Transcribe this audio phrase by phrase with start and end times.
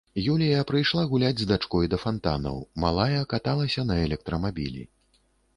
[0.35, 2.57] Юлія прыйшла гуляць з дачкой да фантанаў,
[2.87, 4.83] малая каталася на электрамабілі.